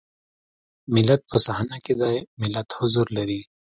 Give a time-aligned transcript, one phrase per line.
[0.93, 3.41] ملت په صحنه کې دی ملت حضور لري.